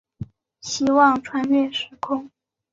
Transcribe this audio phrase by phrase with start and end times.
[0.61, 2.31] 希望穿越时空